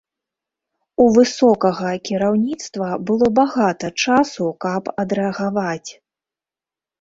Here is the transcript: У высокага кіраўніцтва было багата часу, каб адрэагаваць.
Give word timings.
У 1.03 1.05
высокага 1.17 1.91
кіраўніцтва 2.09 2.87
было 3.09 3.29
багата 3.41 3.87
часу, 4.07 4.49
каб 4.67 4.91
адрэагаваць. 5.05 5.91